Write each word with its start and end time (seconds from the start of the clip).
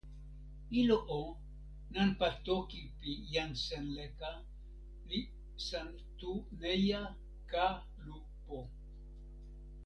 ilo 0.79 0.97
o, 1.19 1.21
nanpa 1.93 2.27
toki 2.45 2.81
pi 2.99 3.11
jan 3.33 3.51
Senleka 3.65 4.31
li 5.09 5.19
San 5.67 5.89
Tu 6.19 6.31
Neja, 6.61 7.01
Ka 7.51 7.67
Lu 8.05 8.19
Po. 8.45 8.57